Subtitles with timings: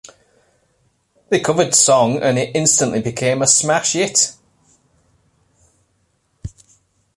[1.29, 4.33] They covered the song and it instantly became a smash hit.